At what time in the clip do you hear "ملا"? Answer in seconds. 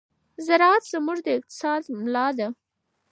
1.99-2.27